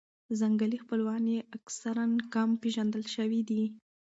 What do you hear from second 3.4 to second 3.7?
دي.